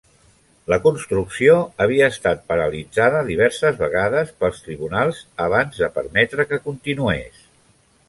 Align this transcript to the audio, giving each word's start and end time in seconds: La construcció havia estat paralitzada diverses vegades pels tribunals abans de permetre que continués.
La 0.73 0.77
construcció 0.85 1.57
havia 1.85 2.07
estat 2.13 2.41
paralitzada 2.53 3.21
diverses 3.29 3.79
vegades 3.83 4.35
pels 4.43 4.65
tribunals 4.69 5.23
abans 5.49 5.81
de 5.87 5.95
permetre 6.01 6.51
que 6.53 6.65
continués. 6.69 7.51